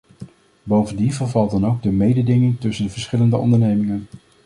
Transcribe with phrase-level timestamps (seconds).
[0.63, 4.07] Bovendien vervalt dan ook de mededinging tussen de verschillende ondernemingen.